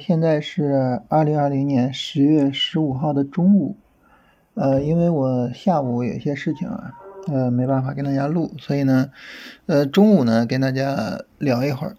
[0.00, 3.76] 现在是二零二零年十月十五号的中午，
[4.54, 6.94] 呃，因为我下午有些事情啊，
[7.28, 9.10] 呃，没办法跟大家录，所以呢，
[9.66, 11.96] 呃，中午呢跟大家聊一会儿。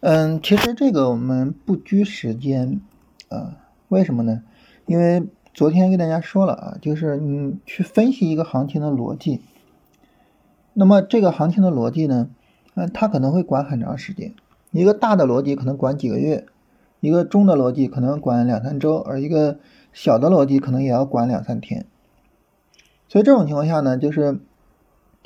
[0.00, 2.80] 嗯，其实这个我们不拘时间，
[3.28, 3.56] 啊，
[3.88, 4.42] 为什么呢？
[4.86, 9.40] 因为昨天跟大家说了啊，就是你去分析一个行情的逻辑，
[10.72, 12.30] 那么这个行情的逻辑呢，
[12.74, 14.32] 嗯，它可能会管很长时间。
[14.70, 16.46] 一个大的逻辑可能管几个月，
[17.02, 19.58] 一个中的逻辑可能管两三周，而一个
[19.92, 21.84] 小的逻辑可能也要管两三天。
[23.08, 24.38] 所以这种情况下呢，就是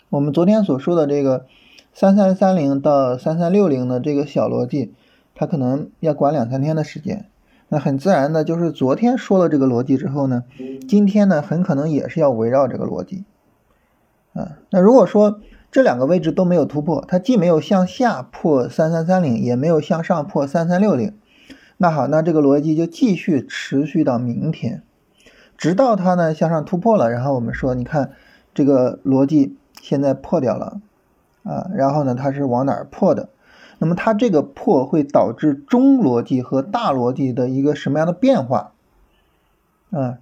[0.08, 1.44] 我们昨天所说的这个
[1.92, 4.94] 三三三零到三三六零的这个小逻辑，
[5.34, 7.26] 它可能要管两三天的时间。
[7.68, 10.44] 那很自然的，就是昨天说了这个逻辑之后呢，
[10.88, 13.24] 今天呢很可能也是要围绕这个逻辑。
[14.32, 15.40] 啊，那如果说。
[15.68, 21.12] 这两个位置都没有突破，它既没有向下破三三三零，也没有向上破三三六零。
[21.76, 24.82] 那好，那这个逻辑就继续持续到明天，
[25.56, 28.12] 直到它呢向上突破了，然后我们说，你看
[28.54, 30.80] 这个逻辑现在破掉了
[31.42, 33.28] 啊，然后呢它是往哪儿破的？
[33.78, 38.72] 那么它这个破会导致中逻辑和大逻辑的一个什么样的变化？
[39.90, 40.18] 啊，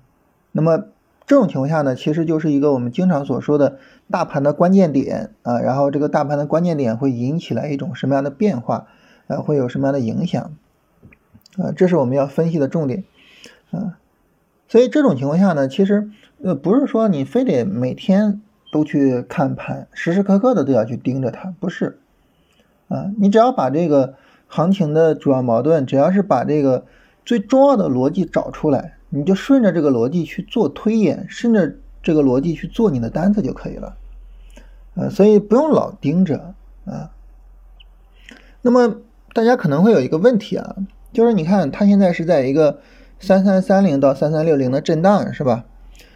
[0.52, 0.84] 那么。
[1.26, 3.78] 这种情况下呢，其实就是一个我们经常所说的
[4.10, 8.88] 大盘的关键点啊，然后这个大盘的关键点会引起来一种什么样的变化，
[9.26, 10.52] 呃，会有什么样的影响，
[11.58, 13.04] 啊，这是我们要分析的重点，
[13.70, 13.98] 啊，
[14.68, 16.10] 所以这种情况下呢，其实
[16.42, 18.40] 呃不是说你非得每天
[18.72, 21.98] 都去看盘，时时刻刻的都要去盯着它，不是，
[22.88, 24.14] 啊，你只要把这个
[24.46, 26.86] 行情的主要矛盾，只要是把这个
[27.24, 28.94] 最重要的逻辑找出来。
[29.16, 33.96] 你就顺着这个逻辑去做推演，顺着这个逻辑去做你的单子就可以了，
[34.96, 36.52] 呃，所以不用老盯着
[36.84, 37.12] 啊。
[38.60, 38.96] 那么
[39.32, 40.74] 大家可能会有一个问题啊，
[41.14, 42.80] 就是你看它现在是在一个
[43.18, 45.64] 三三三零到三三六零的震荡是吧？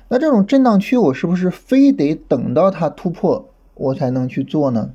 [0.08, 4.90] 那这种震荡区我是不是非得等到它突破我才能去做呢？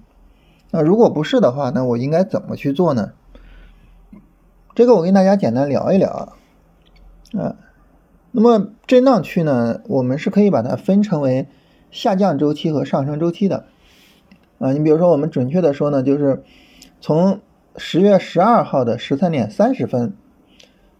[0.71, 3.13] 那如果不是的话，那我应该怎么去做呢？
[4.75, 7.55] 这个我跟大家简单聊一聊啊，啊。
[8.31, 11.47] 那么震荡区呢，我们是可以把它分成为
[11.91, 13.65] 下降周期和上升周期的，
[14.57, 16.43] 啊，你比如说我们准确的说呢，就是
[16.99, 17.39] 从
[17.77, 20.13] 十月十二号的十三点三十分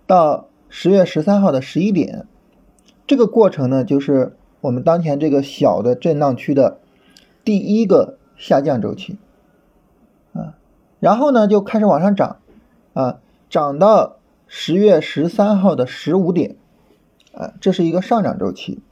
[0.08, 2.26] 到十月十三号的十一点，
[3.08, 6.80] 这个过程呢，就是我们当前这个小的震荡区的
[7.44, 9.18] 第一个下降周期，
[10.34, 10.58] 啊，
[11.00, 12.38] 然后呢就开始往上涨，
[12.94, 13.20] 啊，
[13.50, 14.18] 涨到
[14.48, 16.56] 十月十三号的十五点。
[17.36, 18.84] 啊，这是一个上涨周期，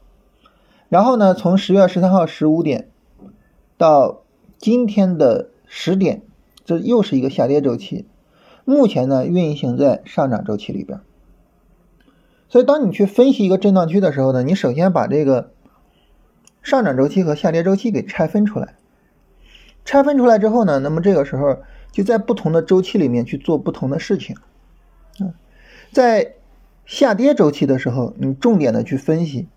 [0.90, 2.90] 然后呢，从十月十三号十五点
[3.78, 4.24] 到
[4.58, 6.24] 今天的十点，
[6.80, 8.08] 这又是一个下跌周期。
[8.64, 11.02] 目前呢，运行在上涨周期里边。
[12.48, 15.52] 所以，当你去分析一个震荡区的时候呢，你首先把这个
[16.62, 18.76] 上涨周期和下跌周期给拆分出来。
[19.84, 21.58] 拆分出来之后呢，那么这个时候
[21.92, 24.38] 就在不同的周期里面去做不同的事情。
[25.20, 25.34] 嗯，
[25.92, 26.36] 在。
[26.84, 29.48] 下跌周期的时候，你重点的去分析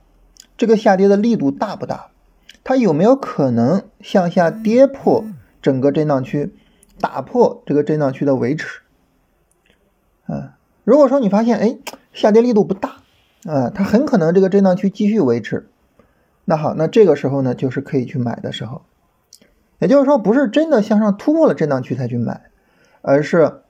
[0.56, 2.10] 这个下跌的力度大不大，
[2.62, 5.24] 它有没有可能向下跌破
[5.60, 6.54] 整个震荡区，
[7.00, 8.80] 打破这个震荡区的维持。
[10.26, 11.78] 啊，如果说你发现哎
[12.12, 12.96] 下跌力度不大，
[13.44, 15.68] 啊，它很可能这个震荡区继续维持，
[16.44, 18.82] 那好，那这个时候呢就是可以去买的时候。
[19.78, 22.50] 也就是说，不是真的向上突破了震荡区才去买，
[23.02, 23.62] 而是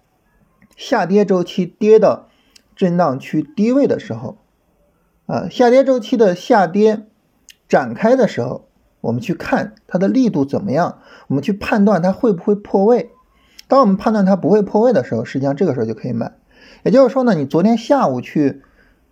[0.77, 2.29] 下跌周期跌到。
[2.77, 4.37] 震荡区低位的时候，
[5.27, 7.07] 啊，下跌周期的下跌
[7.69, 8.67] 展开的时候，
[9.01, 10.99] 我们去看它的力度怎么样，
[11.29, 13.13] 我们去判断它会不会破位。
[13.69, 16.33] 当我们判断它不会破位的时候，实际上这个时候就可以买。
[16.83, 18.63] 也就是说呢，你昨天下午去，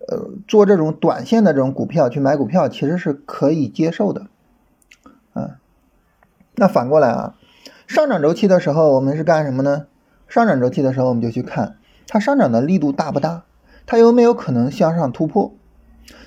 [0.07, 4.27] 呃，做这种短线的这种股票去买股票，其实是可以接受的，
[5.33, 5.57] 啊。
[6.55, 7.35] 那反过来啊，
[7.87, 9.87] 上涨周期的时候我们是干什么呢？
[10.27, 11.77] 上涨周期的时候我们就去看
[12.07, 13.43] 它上涨的力度大不大。
[13.85, 15.53] 它有没有可能向上突破？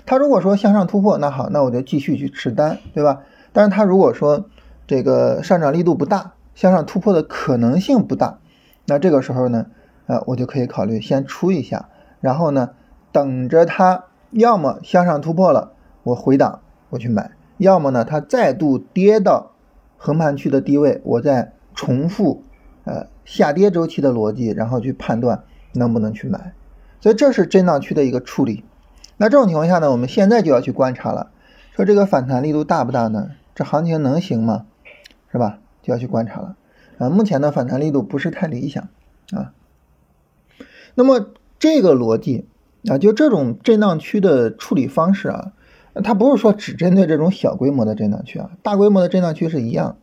[0.04, 3.22] 它如果说向上突破，那好，那我就继续去持单，对吧？
[3.54, 4.46] 但是它如果说
[4.86, 8.38] 这个上涨力度不大，向上突破的可能性不大，
[8.86, 9.66] 那这个时候呢，
[10.06, 12.70] 呃，我就可以考虑先出一下，然后呢，
[13.12, 15.72] 等着它要么向上突破了，
[16.02, 19.52] 我回档我去买；要么呢，它再度跌到
[19.98, 22.42] 横盘区的低位，我再重复
[22.84, 25.44] 呃下跌周期的逻辑，然后去判断
[25.74, 26.54] 能不能去买。
[27.02, 28.64] 所以这是震荡区的一个处理。
[29.18, 31.30] 那这种情况下呢，我们现在就要去观察了，
[31.74, 33.32] 说这个反弹力度大不大呢？
[33.54, 34.64] 这行情能行吗？
[35.30, 35.58] 是吧？
[35.86, 36.56] 就要去观察了。
[36.98, 38.88] 啊，目前的反弹力度不是太理想
[39.30, 39.52] 啊。
[40.96, 41.28] 那么
[41.60, 42.46] 这个逻辑
[42.88, 45.52] 啊，就这种震荡区的处理方式啊，
[46.02, 49.98] 它不是说只针对这种小规模的震荡区啊，大规模的震荡区是一样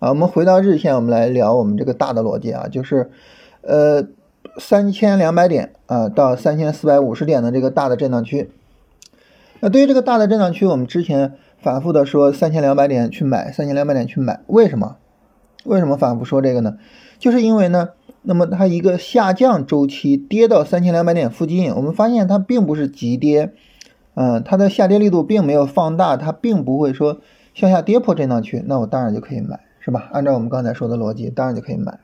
[0.00, 0.08] 啊。
[0.08, 3.10] 我们回到日线，我们来聊我们这个大的逻辑啊，就是
[3.60, 4.08] 呃
[4.58, 8.50] 三千两百点啊到三千四百五十点的这个大的震荡区。
[9.60, 14.96] 那对于这个大的震荡区，我们之前反复的说三千两百点去买，三千两百点去买，为什么？
[15.64, 16.78] 为什么反复说这个呢？
[17.18, 17.90] 就是因为呢，
[18.22, 23.52] 那么它一个下降周期跌到三千两百点附近，我们发现它并不是急跌，
[24.14, 27.20] 嗯，它的下跌力度并没有放大，它并不会说
[27.54, 30.08] 向下跌破震荡区，那我当然就可以买，是吧？
[30.12, 32.00] 按照我们刚才说的逻辑，当然就可以买。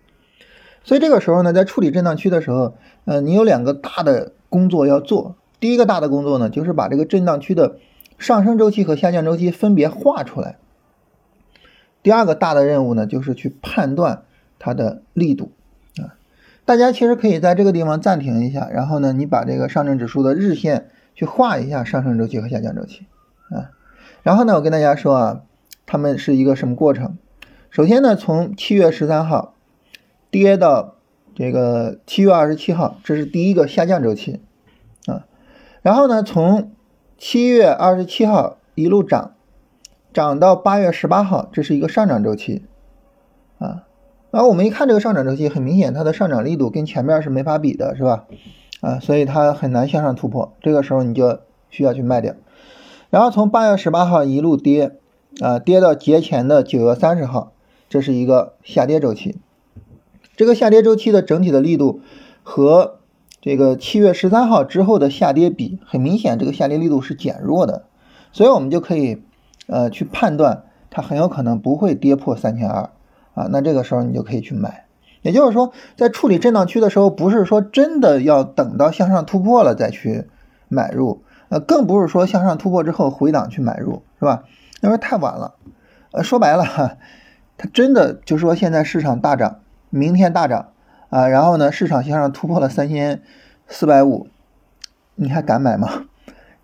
[0.84, 2.74] 所以这个时候呢，在处理震荡区的时候，
[3.06, 5.36] 呃，你有两个大的工作要做。
[5.58, 7.76] 第一个大的工作呢，就是把这个震荡区的
[8.18, 10.58] 上升周期和下降周期分别画出来。
[12.06, 14.22] 第二个大的任务呢，就是去判断
[14.60, 15.50] 它的力度
[15.96, 16.14] 啊。
[16.64, 23.06] 大家其实可以在这个地方暂停一下，然后呢，你把这个上证指数的日线去画一下上升周期和下降周期
[23.50, 23.74] 啊。
[24.22, 25.40] 然后呢，我跟大家说啊，
[25.84, 27.18] 它们是一个什么过程？
[27.70, 29.54] 首先呢，从七月十三号
[30.30, 30.94] 跌到
[31.34, 34.40] 这个七月二十七号，这是第一个下降周期
[35.06, 35.26] 啊。
[35.82, 36.70] 然后呢，从
[37.18, 39.32] 七月二十七号一路涨。
[40.16, 42.64] 涨到八月十八号，这是一个上涨周期，
[43.58, 43.84] 啊，
[44.30, 48.24] 然后我们一看这个上涨周期，很明显它的上涨力度跟前面是没法比的，是吧？
[48.80, 52.32] 啊，所以它很难向上突破，这个时候你就需要去卖掉。
[53.10, 54.92] 然后从八月十八号一路跌，
[55.42, 57.52] 啊，跌到节前的九月三十号，
[57.90, 59.36] 这是一个下跌周期。
[60.34, 62.00] 这个下跌周期的整体的力度
[62.42, 63.00] 和
[63.42, 67.84] 这个七月十三号之后的下跌比，很明显这个下跌力度是减弱的，
[68.32, 69.20] 所以我们就可以。
[69.66, 72.90] 呃，去判断它很有可能不会跌破三千二
[73.34, 74.86] 啊，那这个时候你就可以去买。
[75.22, 80.28] 也就是说，在处理震荡区的时候，不是说真的要等到向上突破了再去
[80.68, 84.44] 买入，呃，更不是说向上突破之后回档去买入，是吧？
[84.82, 85.54] 因为太晚了。
[86.12, 86.96] 呃，说白了哈，
[87.58, 89.60] 它真的就是说现在市场大涨，
[89.90, 90.68] 明天大涨
[91.08, 93.20] 啊，然后呢，市场向上突破了三千
[93.66, 94.28] 四百五，
[95.16, 96.04] 你还敢买吗？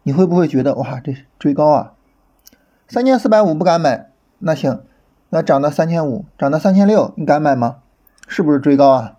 [0.05, 1.95] 你会不会觉得哇，这追高啊？
[2.93, 4.11] 三千四百五不敢买，
[4.41, 4.83] 那行，
[5.31, 7.77] 那涨到三千五，涨到三千六，你敢买吗？
[8.29, 9.17] 是不是追高啊？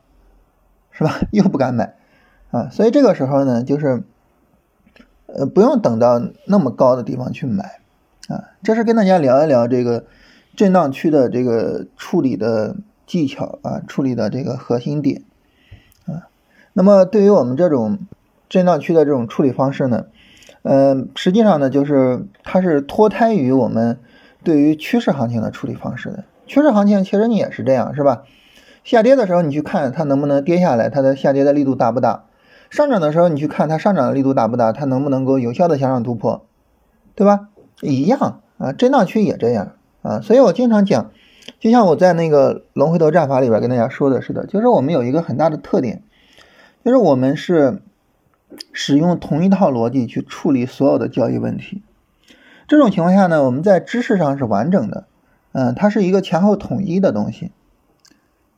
[0.92, 1.22] 是吧？
[1.34, 1.96] 又不敢买
[2.52, 4.04] 啊，所以这个时候呢，就是
[5.25, 7.80] 呃，不用等到那么高的地方去买
[8.28, 8.52] 啊。
[8.62, 10.06] 这是跟大家聊一聊这个
[10.56, 12.75] 震荡区的这个处理的
[13.08, 15.24] 技巧啊，处理的这个核心点
[16.06, 16.30] 啊。
[16.74, 17.98] 那么对于我们这种
[18.48, 20.06] 震荡区的这种处理方式呢？
[20.63, 24.00] 嗯，实际上呢，就是它是脱胎于我们
[24.45, 26.24] 对于趋势行情的处理方式的。
[26.48, 28.24] 趋势行情其实你也是这样，是吧？
[28.86, 32.24] 下跌的时候你去看它能不能跌下来，它的下跌的力度大不大？
[32.69, 34.71] 上涨的时候你去看它上涨的力度大不大？
[34.71, 36.45] 它能不能够有效的向上突破？
[37.13, 37.50] 对吧？
[37.81, 40.21] 一样啊，震荡区也这样啊。
[40.21, 41.12] 所以我经常讲，
[41.60, 46.04] 就像我在那个龙回头战法里边跟大家说的似的，就是我们有一个很大的特点，
[46.86, 47.81] 就是我们是。
[48.71, 51.81] 使用同一套逻辑去处理所有的交易问题，
[52.67, 55.05] 这种情况下呢，我们在知识上是完整的，
[55.51, 57.51] 嗯，它是一个前后统一的东西，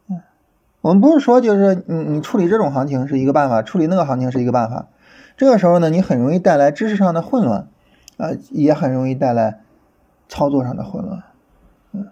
[0.10, 0.22] 嗯，
[0.82, 4.88] 我们不是说就是你你处理这种行情是一个办法，处理那个行情是一个办法，
[5.38, 7.68] 这个时候呢，你很容易带来知识上的混乱，
[8.18, 9.62] 啊，也很容易带来
[10.28, 11.24] 操作上的混乱，
[11.92, 12.08] 嗯，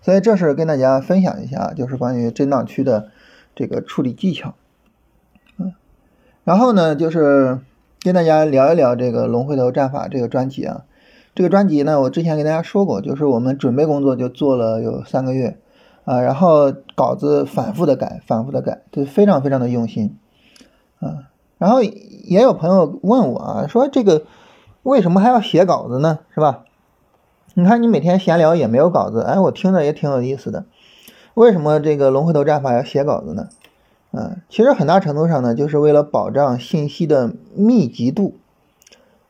[0.00, 3.08] 所以这是跟大家分享一下，就是关于震荡区的
[3.54, 4.54] 这个处理技巧。
[6.46, 7.58] 然后呢，就是
[8.02, 10.84] 跟大家聊一聊这个龙回头战法这个专辑啊。
[11.34, 15.58] 这个专辑呢，我之前跟大家说过，就是我们准备工作就做了有三个月
[16.04, 20.16] 啊，然后稿子反复的改，反复的改，就非常非常的用心
[21.00, 21.26] 啊。
[21.58, 24.22] 然后也有朋友问我啊，说这个
[24.84, 26.20] 为什么还要写稿子呢？
[26.32, 26.62] 是吧？
[27.54, 30.66] 你看你每天闲聊也没有稿子，哎，我听着也挺有意思的。
[31.34, 33.48] 为什么这个龙回头战法要写稿子呢？
[34.18, 38.38] 嗯，其实很大程度上呢，就是为了保障信息的密集度。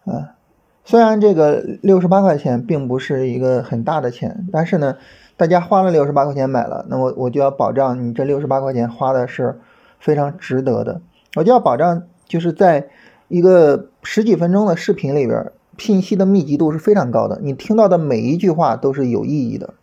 [0.05, 0.37] 啊，
[0.85, 4.97] 虽然这个六十八块钱并不是一个很大的钱，但是呢，
[5.37, 9.59] 大家花了六十八块钱买了，那我我就要保障你这六十八块钱花的是
[9.99, 11.00] 非常值得的。
[11.35, 12.87] 我就要保障，就是在
[13.26, 19.75] 一个十几分钟的视频里边，信息的密集度是非常高的，你听到的每一句话都是有意义的。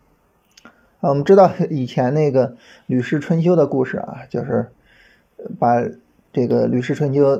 [1.00, 2.48] 啊，我们知道以前那个
[2.86, 4.70] 《吕氏春秋》的故事啊，就是。
[5.58, 5.82] 把
[6.32, 7.36] 这个《吕氏春秋》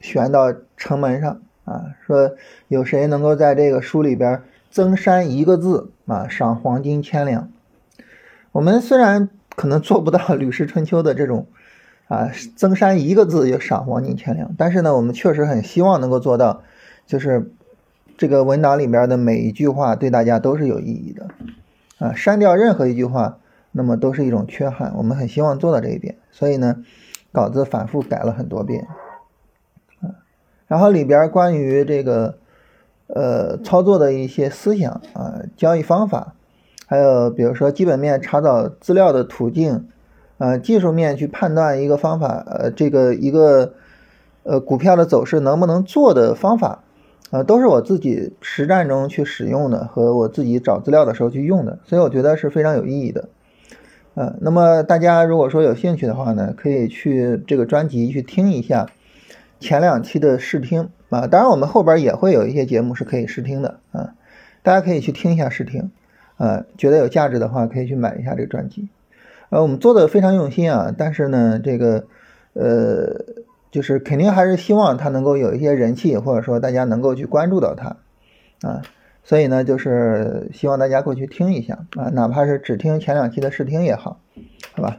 [0.00, 2.36] 悬到城门上啊，说
[2.68, 7.50] 有谁能够在这个书里边增删一个字啊，赏黄金千两。
[8.52, 11.46] 我们虽然可能做不到《吕氏春秋》的这种
[12.08, 14.54] 啊，增删一个字就赏黄金千两。
[14.56, 16.62] 但是呢，我们确实很希望能够做到，
[17.06, 17.50] 就是
[18.16, 21.28] 这个文档里边的每一句话对大家都是有意义的
[21.98, 23.38] 啊，删掉任何一句话，
[23.72, 24.92] 那么都是一种缺憾。
[24.96, 26.82] 我们很希望做到这一点，所以呢，
[27.32, 28.86] 稿子反复改了很多遍
[30.00, 30.10] 啊。
[30.66, 32.38] 然后里边关于这个
[33.06, 36.34] 呃操作的一些思想啊，交易方法，
[36.86, 39.88] 还有比如说基本面查找资料的途径。
[40.38, 43.72] 呃，技术面去判断一个方法，呃，这个一个
[44.42, 46.84] 呃股票的走势能不能做的方法，
[47.30, 53.30] 啊，都是我自己实战中去使用的，和我自己找资料的时候去用的，所以我觉得是非常有意义的。
[54.16, 58.88] 呃，那么大家如果说有兴趣的话呢，可以去这个专辑去听一下
[59.60, 64.14] 前两期的试听啊，当然我们后边也会有一些节目是可以试听的啊，
[64.62, 65.90] 大家可以去听一下试听，
[66.38, 68.88] 呃，觉得有价值的话可以去买一下这个专辑。
[69.50, 72.06] 呃，我们做的非常用心啊，但是呢，这个，
[72.54, 73.22] 呃，
[73.70, 77.96] 就是肯定还是希望它能够有一些人气，或者说大家能够去关注到它，
[78.66, 78.80] 啊，
[79.28, 84.20] 所以呢，就是希望大家过去听一下啊，哪怕是只听前两期的试听也好，
[84.72, 84.98] 好吧？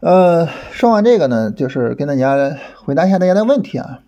[0.00, 4.00] 呃，说完这个呢，就是跟大家回答一下大家的问题啊。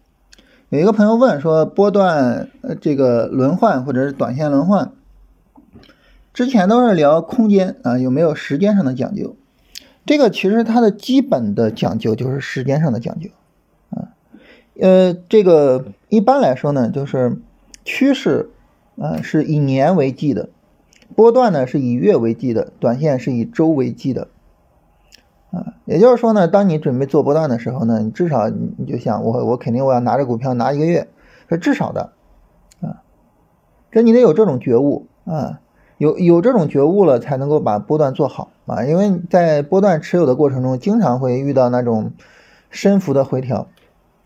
[0.71, 4.93] 有一个朋友问说，波段呃这个轮换或者是短线轮换。
[6.33, 9.37] 之前都是聊空间啊，有没有时间上的讲究？
[10.07, 13.29] 这个其实它的基本的讲究就是时间上的讲究
[13.91, 14.09] 啊。
[14.81, 17.37] 呃，这个一般来说呢，就是
[17.85, 18.49] 趋势
[19.01, 20.51] 啊是以年为计的，
[21.17, 24.29] 波段呢是以月为计的，短线是以周为计的
[25.51, 25.75] 啊。
[25.85, 31.09] 也就是说呢，当你准备做波段的时候呢，你至少你就想我我肯定我要拿着股票拿一个月，
[31.49, 32.13] 是至少的
[32.81, 33.03] 啊。
[33.91, 35.61] 这你得有这种觉悟啊。
[35.99, 38.83] 有有这种觉悟了，才能够把波段做好啊！
[38.85, 42.11] 因为在波段持有的过程中，经常会遇到那种
[42.71, 43.69] 深幅的回调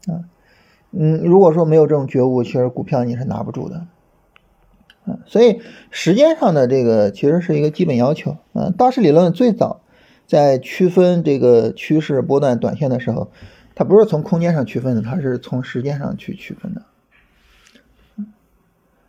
[0.07, 0.25] 啊。
[0.91, 3.87] 嗯，如果说没有这种觉悟，其实股票你是拿不住的
[5.27, 5.61] 所以
[5.91, 8.71] 时间上的这个其实是一个基本要求啊。
[8.77, 9.81] 道氏理论最早
[10.27, 13.31] 在区分这个趋势波段短线的时候，
[13.75, 16.83] 它不是从空间上区分的，它是从时间上去区分的。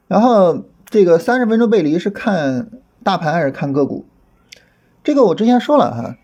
[0.07, 0.63] 然后。
[0.89, 2.69] 这个三十分钟背离是看
[3.03, 4.05] 大盘还是看个股？
[5.03, 6.15] 这个我之前说了哈，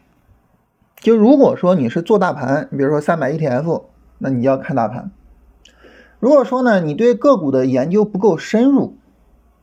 [1.01, 3.83] 就如果说你是做大盘，你比如说三百 ETF，
[4.19, 5.11] 那你就要看大盘。
[6.21, 8.95] 如果说呢，你对个股的研究不够深入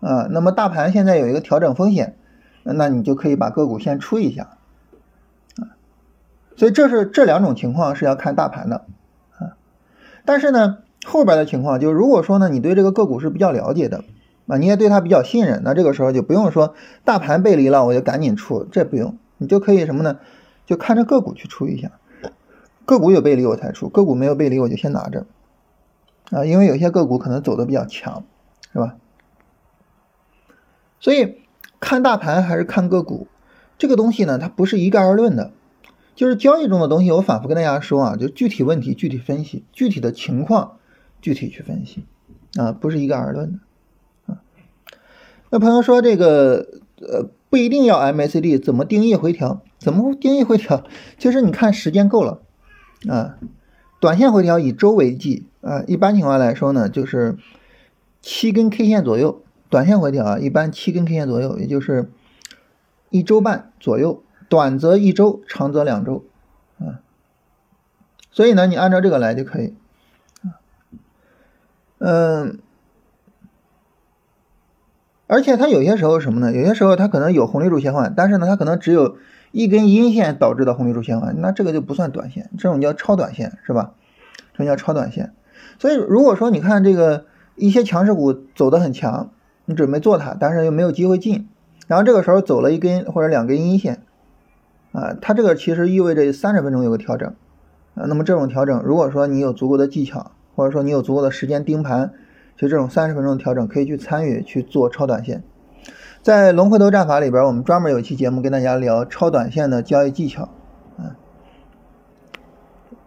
[0.00, 2.16] 啊，那么大盘现在有一个调整风险，
[2.62, 4.56] 那你就可以把个股先出一下
[5.56, 5.76] 啊。
[6.56, 8.84] 所以这是这两种情况是要看大盘的
[9.38, 9.56] 啊。
[10.24, 14.04] 但是呢，后边的情况就如果说呢，你对这个个股是比较了解的。
[14.46, 20.18] 啊，你也对它比较信任，那这个时候就不用说大盘背离了我就赶紧出，这不用，你就可以什么呢？
[20.66, 21.92] 就看着个股去出一下，
[22.84, 25.24] 个股有背离我才出，个股没有背离我就先拿着，
[26.32, 28.24] 啊，因为有些个股可能走的比较强，
[28.72, 28.96] 是吧？
[31.00, 31.38] 所以
[31.80, 33.26] 看大盘还是看个股，
[33.78, 35.50] 这个东西呢，它不是一概而论的，
[36.14, 40.76] 就是交易中的东西，我反复跟大家说啊，就具体问题具体分析，具体的情况
[41.22, 42.04] 具体去分析，
[42.56, 44.42] 啊，不是一概而论的啊。
[45.48, 49.62] 那朋友说这个呃不一定要 MACD，怎么定义回调？
[49.78, 50.84] 怎么定义回调？
[51.18, 52.42] 其实你看时间够了
[53.08, 53.38] 啊，
[53.98, 57.38] 短线回调以周为计啊，一般情况来说呢，就是
[58.20, 59.42] 七根 K 线左右。
[59.70, 62.10] 短线回调啊，一般七根 K 线左右，也就是
[63.08, 66.24] 一周半左右，短则一周，长则两周
[66.78, 67.00] 啊。
[68.30, 69.74] 所以呢，你按照这个来就可以
[70.42, 70.60] 啊，
[71.98, 72.58] 嗯。
[75.32, 76.52] 而且它有些时候什么呢？
[76.52, 79.16] 有些时候它可能有红绿柱切换，但是呢，它可能只有
[79.52, 83.94] 一根阴线导致的红绿柱切换，那这个就不算短线，这种叫超短线，是吧？
[84.54, 85.32] 这种叫超短线。
[85.78, 89.30] 所以如果说你看这个一些强势股走得很强，
[89.70, 91.48] 你准备做它，但是又没有机会进，
[91.86, 94.02] 然后这个时候走了一根或者两根阴线，
[94.92, 97.28] 啊，它这个其实意味着三十分钟有个调整，
[97.94, 102.12] 啊，那么这种调整，如果说你有足够的技巧，或者说你有足够的时间盯盘。
[102.56, 105.42] 就这种三十分钟的调整，可以去参与去做超短线。
[106.20, 110.42] 在龙回头战法里边，我们专门有一期节目跟大家聊超短线的交易技巧。
[110.98, 111.16] 啊，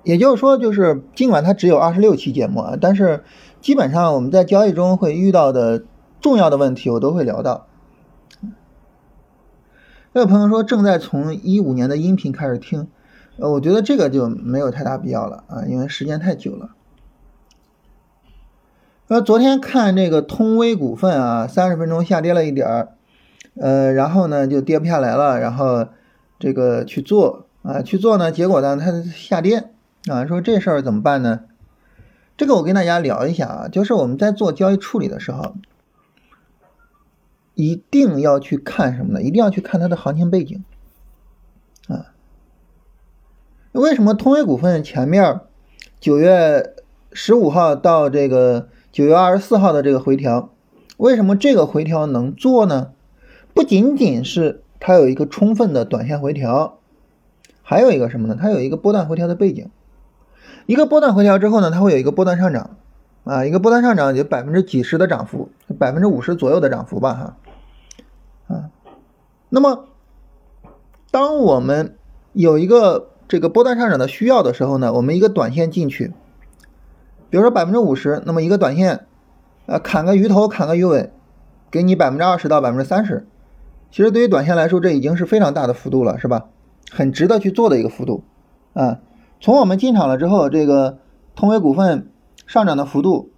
[0.01, 3.24] 也就是说，就是尽管它只有二十六期节目啊，但是
[3.62, 5.84] 基本上我们在交易中会遇到的
[6.24, 7.68] 重要的问题，我都会聊到。
[10.13, 12.88] 那有朋友说正在从一五年的音频开始听，
[13.38, 16.70] 呃，我觉得这个就没有太大必要了啊，因为时间太久了。
[19.08, 22.89] 那昨天看这个通威股份啊，三十分钟下跌了一点儿，
[23.56, 25.88] 呃，然后呢就跌不下来了，然后
[26.39, 29.72] 这个去做啊去做呢，结果呢它下跌
[30.08, 31.42] 啊，说这事儿怎么办呢？
[32.38, 35.56] 这个我跟大家聊一下啊，就是我们在做交易处理的时候，
[37.55, 39.22] 一定要去看什么呢？
[39.22, 40.63] 一定要去看它的行情背景
[41.88, 42.13] 啊。
[43.72, 45.41] 为什么通威股份前面
[46.00, 46.75] 九月
[47.12, 50.51] 十五号到这个九月二十四号的这个回调，
[50.98, 52.91] 为什么这个回调能做呢？
[53.53, 56.79] 不仅仅是它有一个充分的短线回调，
[57.62, 58.38] 还有一个什么呢？
[58.39, 59.69] 它有一个波段回调的背景。
[60.65, 62.77] 一个波段回调之后呢，它会有一个波段上涨，
[63.25, 67.38] 啊，一个波段上涨有百分之几十的涨幅，百分之五十左右的涨幅吧，哈，
[69.53, 69.86] 那么
[71.12, 71.95] 当我们
[72.31, 76.12] 有一个这个波段上涨的需要的时候呢，我们一个短线进去，
[77.29, 79.05] 比如说百分之五十，那么一个短线，
[79.67, 81.12] 呃，砍个鱼头，砍个鱼尾，
[81.69, 83.27] 给你百分之二十到百分之三十，
[83.91, 86.45] 其实对于短线来说，这已经是非常大的幅度了，是吧？
[86.89, 88.24] 很值得去做的一个幅度，
[88.74, 89.01] 啊。
[89.39, 90.98] 从我们进场了之后，这个
[91.36, 92.10] 通威股份
[92.48, 93.29] 上涨的幅度，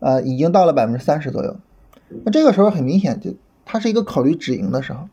[0.00, 1.56] 呃，已经到了百分之三十左右。
[2.22, 3.32] 那这个时候很明显，就
[3.64, 5.08] 它是一个考虑止盈的时候。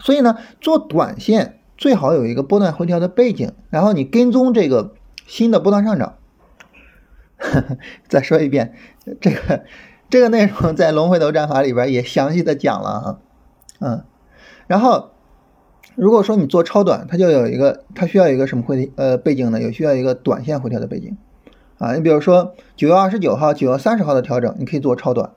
[0.00, 4.94] 所以呢，做短线最好有一个波段回调的背景，然后你跟踪这个
[5.26, 6.14] 新的波段上涨。
[8.08, 8.74] 再说一遍，
[9.20, 9.64] 这个
[10.08, 13.18] 这个内容在龙回头战法里边也详细的讲了啊，
[13.80, 14.04] 嗯，
[14.66, 15.10] 然后。
[15.94, 19.60] 如果说你做超短，它就有一个，它需要一个什么回呃背景呢？
[19.60, 21.18] 有需要一个短线回调的背景
[21.76, 21.94] 啊。
[21.94, 25.32] 你比如说九月二十九号、九月三十号的调整，你可以做超短。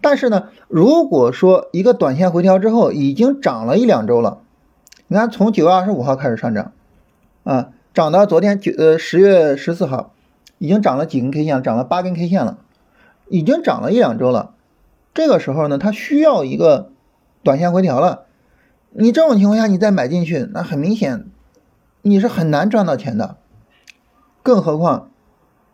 [0.00, 4.40] 但是呢，如果说一个短线回调之后已经涨了一两周了，
[5.08, 6.72] 你看从九月二十五号开始上涨
[7.44, 10.12] 啊，涨到昨天九呃十月十四号，
[10.58, 12.58] 已经涨了几根 K 线，涨了八根 K 线了，
[13.28, 14.54] 已经涨了一两周了。
[15.12, 16.90] 这个时候呢，它需要一个
[17.42, 18.26] 短线回调了。
[18.92, 21.26] 你这种情况下，你再买进去，那很明显，
[22.02, 23.36] 你是很难赚到钱的。
[24.42, 25.10] 更何况，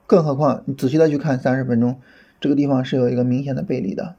[0.06, 2.00] 更何况，你仔细的去看三十分钟，
[2.40, 4.16] 这个地方是有一个明显的背离的，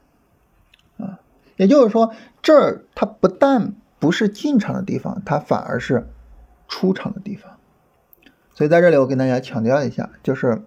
[0.98, 1.20] 啊，
[1.56, 6.06] 也就是说，这儿它不但不是进场的地方，它反而是
[6.68, 7.52] 出场的地方。
[8.54, 10.62] 所以在这里，我跟大家强调一下，就是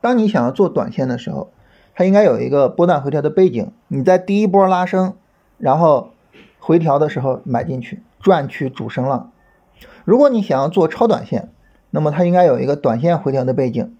[0.00, 1.52] 当你想要做短线的时候，
[1.94, 5.14] 它应该有一个波段回调的背景，你在第一波拉升，
[5.58, 6.10] 然后。
[6.66, 9.30] 回调的时候买进去，赚取主升浪。
[10.06, 11.50] 如果你想要做超短线，
[11.90, 13.94] 那么它应该有一个短线回调的背景。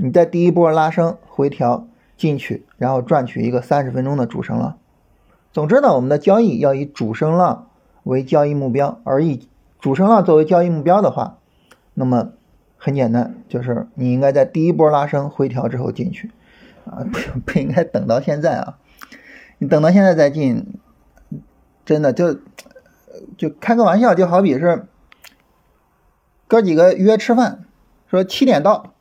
[0.00, 4.78] 你在第一波拉升回调进去，然后赚取一个三十分钟的主升浪。
[5.52, 7.68] 总之呢，我们的交易要以主升浪
[8.04, 9.48] 为交易目标，而以
[9.80, 11.38] 主升浪作为交易目标的话，
[11.94, 12.30] 那么
[12.76, 16.30] 很简单，就是你应该在第一波拉升回调之后进去
[16.84, 18.78] 啊，不不应该等到现在啊，
[19.58, 20.66] 你等到现在再进。
[21.84, 22.34] 真的就
[23.38, 24.84] 就开个玩笑，就好比是
[26.46, 27.64] 哥几个约吃饭，
[28.10, 28.92] 说七点到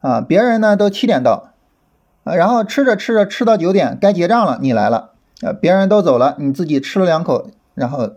[0.00, 1.52] 啊，别人呢都七点到
[2.24, 8.10] 啊，然后吃着吃着吃到九点该结账了，你来了啊，别人都走了，你自己吃了两口，然后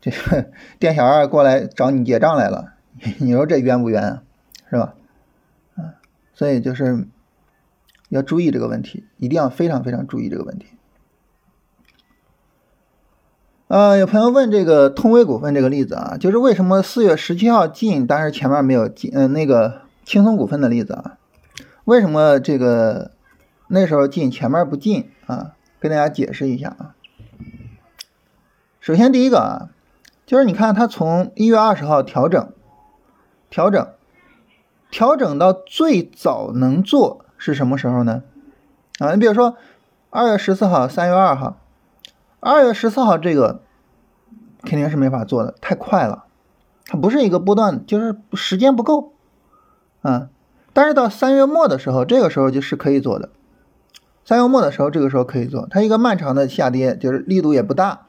[0.00, 0.46] 这个
[0.78, 2.72] 店小二过来找你结账来了，
[3.18, 4.22] 你说这冤不冤啊？
[4.70, 4.94] 是吧？
[5.76, 5.94] 啊，
[6.34, 7.06] 所以就是
[8.08, 10.66] 要注意这个问题，一定要非常非常注意这个问题。
[13.68, 21.18] 呃，有朋友问这个通威股份这个例子啊，就是为什么四月十七号进，但是前面没有进，嗯，那个轻松股份的例子啊，
[21.84, 23.12] 为什么这个
[23.68, 25.52] 那时候进，前面不进啊？
[25.78, 26.94] 跟大家解释一下啊。
[28.80, 29.68] 首先第一个啊，
[30.26, 32.52] 就是你看它从一月二十号调整，
[33.48, 33.88] 调整，
[34.90, 38.22] 调整到最早能做是什么时候呢？
[38.98, 39.56] 啊，你比如说
[40.10, 41.58] 二月十四号、三月二号。
[42.44, 43.62] 二月十四号这个
[44.62, 46.24] 肯定是没法做的，太快了，
[46.86, 49.12] 它不是一个波段，就是时间不够
[50.02, 50.28] 啊。
[50.72, 53.30] 但是到三月末的时候，这个时候就是可以做的。
[54.24, 58.06] 三月末的时候，这个时候可以做，它一个漫长的下跌，就是力度也不大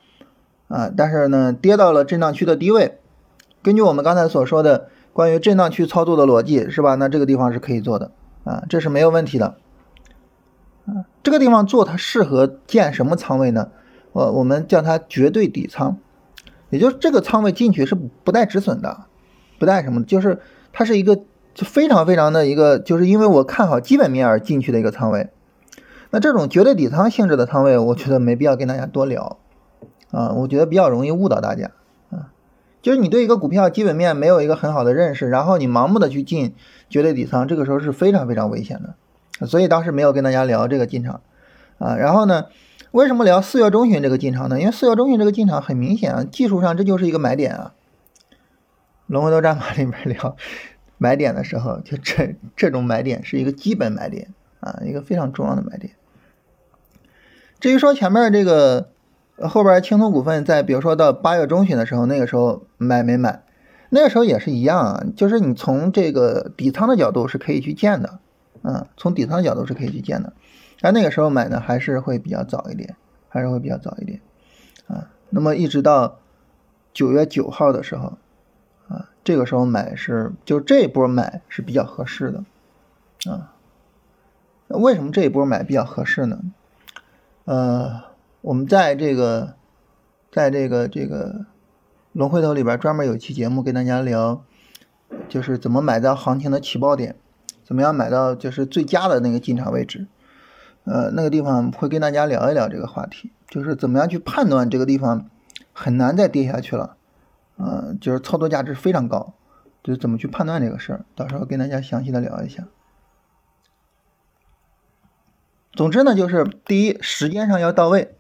[0.68, 0.92] 啊。
[0.96, 3.00] 但是呢，跌到了震荡区的低位，
[3.64, 6.96] 根据我们刚才所说的关于震荡区操作的逻辑，是吧？
[6.96, 8.12] 那这个地方是可以做的
[8.44, 9.56] 啊，这是没有问题的
[10.86, 11.10] 啊。
[11.24, 13.72] 这个地方做它适合建什么仓位呢？
[14.12, 15.98] 我我们叫它绝对底仓，
[16.70, 19.06] 也就是这个仓位进去是不带止损的，
[19.58, 20.40] 不带什么，就是
[20.72, 21.20] 它是一个
[21.54, 25.30] 就非常非常的一个，就是因为我看好基本面而进去的一个仓位。
[26.10, 29.38] 那这种绝对底仓性质的仓位，我觉得没必要跟大家多聊
[30.12, 31.72] 啊，我觉得比较容易误导大家
[32.10, 32.32] 啊。
[32.82, 36.56] 就是你对一个股票基本面没有一个很好的认识，然后你盲目的去进
[36.90, 39.48] 绝对底仓，这个时候是非常非常危险的。
[39.48, 41.22] 所以当时没有跟大家聊这个进场
[41.78, 41.96] 啊。
[41.96, 42.46] 然后呢？
[42.92, 44.60] 为什么聊四月中旬这个进场呢？
[44.60, 47.74] 因为四月中旬这个进场很明显啊，技术上这就是一个买点啊。
[49.08, 50.36] 龙回头战法里面聊
[51.04, 54.30] 买点的时候，就这 这种买点是一个基本买点
[54.62, 55.92] 啊，一个非常重要的买点。
[57.60, 58.88] 至于说前面这个
[59.42, 63.44] 后边青铜股份在比如说到八月中旬的时候，那个时候买没买？
[63.90, 68.20] 那个时候也是一样啊，就是你从这个底仓的角度是可以去建的，
[68.62, 70.32] 嗯，从底仓角度是可以去建的。
[70.80, 72.96] 但那个时候买呢，还是会比较早一点，
[73.28, 74.22] 还是会比较早一点
[74.88, 75.12] 啊。
[75.32, 76.20] 那么一直到
[76.94, 78.18] 九月九号的时候。
[79.24, 82.44] 这个时候买是就这一波买是比较合适的，
[83.32, 83.54] 啊，
[84.68, 86.42] 为什么这一波买比较合适呢？
[87.46, 88.04] 呃，
[88.42, 89.56] 我们在这个
[90.32, 91.46] 在这个这个
[92.12, 94.44] 龙回头里边专门有期节目跟大家聊，
[95.30, 97.16] 就是怎么买到行情的起爆点，
[97.64, 100.08] 怎么样买到就是最佳的那个进场位置，
[100.84, 105.30] 呃，那个地方会跟大家聊一聊这个话题，就是怎么样去判断这个地方
[105.72, 106.98] 很难再跌下去了。
[107.58, 109.34] 嗯，就是操作价值非常高，
[109.84, 112.68] 就是怎么去判断这个事儿，到时候跟大家详细的聊一下。
[115.72, 118.16] 总之呢，就是第一，时间上要到位，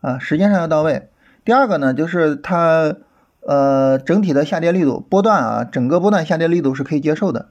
[0.00, 1.08] 啊，时间上要到位。
[1.44, 2.96] 第二个呢，就是它
[3.40, 7.50] 呃整体的下跌力度波段啊，整个波段下跌力度是可以接受的。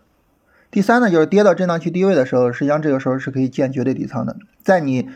[0.71, 5.09] 第三呢，就是跌到震荡区低位的时候，实际上这个时候是可以建绝对底仓的，在你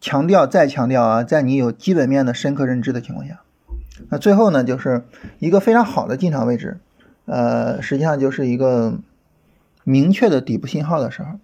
[0.00, 3.40] 强调再强调啊，在你有基本面的深刻认知的情况下。
[4.08, 5.04] 那最后呢，就是
[5.38, 6.80] 一个非常好的进场位置，
[7.26, 8.98] 呃，实际上就是一个
[9.84, 11.38] 明确的底部信号的时候。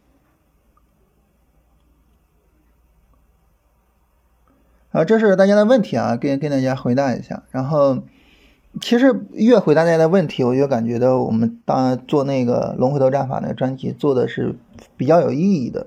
[4.91, 7.43] 啊，这是大家的问题啊，跟跟大家回答一下。
[7.51, 7.99] 然后，
[8.81, 14.57] 其实越回答大家的问题，我越感觉到我们当做那个龙回头战法那个专辑做的是
[14.97, 15.87] 比较有意义的，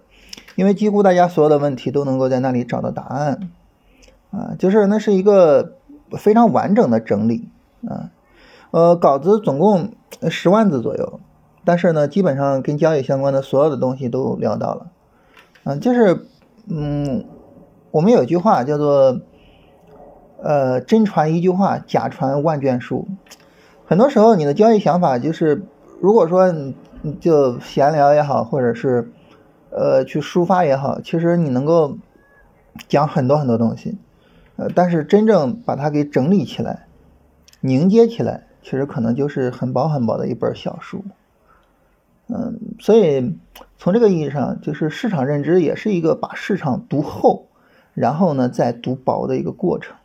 [0.56, 3.50] 因为几乎大家所有的问题都能够在那里找到答案。
[4.30, 5.79] 啊，就是那是一个。
[6.18, 7.50] 非常完整的整理
[7.88, 8.12] 啊，
[8.72, 9.94] 呃，稿子总共
[10.30, 11.20] 十万字左右，
[11.66, 14.88] 但是呢，基本上跟交易相关的所有的东西都聊到了，
[15.64, 16.26] 嗯，就是，
[16.68, 17.26] 嗯，
[17.92, 19.20] 我们有句话叫做，
[20.42, 23.08] 呃，真传一句话，假传万卷书。
[23.86, 25.64] 很多时候，你的交易想法就是，
[26.00, 26.52] 如果说
[27.02, 29.12] 你就闲聊也好，或者是，
[29.72, 31.98] 呃，去抒发也好，其实你能够
[32.88, 33.98] 讲很多很多东西。
[34.60, 36.86] 呃，但是真正把它给整理起来、
[37.62, 41.06] 凝结起来，其实可能就是很薄很薄的一本小书。
[42.28, 43.38] 嗯，所以
[43.78, 47.48] 从这个意义上，就是市场认知也是一个把市场读厚，
[47.94, 49.96] 然后呢再读薄的一个过程。